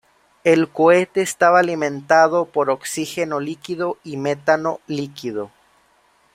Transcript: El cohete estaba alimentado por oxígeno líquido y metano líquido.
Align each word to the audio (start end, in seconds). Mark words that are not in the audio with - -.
El 0.43 0.67
cohete 0.67 1.21
estaba 1.21 1.59
alimentado 1.59 2.45
por 2.45 2.71
oxígeno 2.71 3.39
líquido 3.39 3.99
y 4.03 4.17
metano 4.17 4.79
líquido. 4.87 5.51